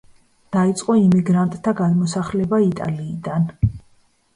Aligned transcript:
დაიწყო 0.55 0.95
იმიგრანტთა 1.01 1.75
გადმოსახლება 1.83 2.65
იტალიიდან. 2.67 3.51